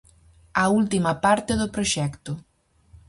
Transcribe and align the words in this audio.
A 0.63 0.65
última 0.79 1.13
parte 1.25 1.53
do 1.61 1.71
proxecto. 1.75 2.31